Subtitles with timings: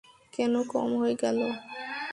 [0.33, 1.47] কেন, কম হয়ে গেলো?